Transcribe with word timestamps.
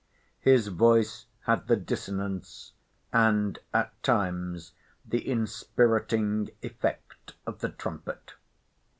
His 0.39 0.69
voice 0.69 1.27
had 1.41 1.67
the 1.67 1.75
dissonance, 1.75 2.73
and 3.13 3.59
at 3.71 4.01
times 4.01 4.71
the 5.05 5.27
inspiriting 5.29 6.49
effect 6.63 7.35
of 7.45 7.59
the 7.59 7.69
trumpet. 7.69 8.33